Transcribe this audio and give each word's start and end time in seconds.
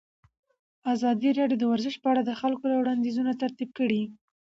ازادي 0.93 1.29
راډیو 1.39 1.59
د 1.61 1.65
ورزش 1.71 1.95
په 1.99 2.07
اړه 2.11 2.21
د 2.25 2.31
خلکو 2.41 2.65
وړاندیزونه 2.81 3.31
ترتیب 3.41 3.69
کړي. 3.77 4.01